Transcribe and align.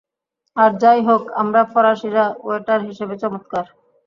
আর 0.57 0.71
যাই 0.81 0.99
হউক, 1.07 1.23
আমরা 1.41 1.61
ফরাসিরা 1.71 2.25
ওয়েটার 2.43 2.79
হিসেবে 2.89 3.15
চমৎকার। 3.21 3.65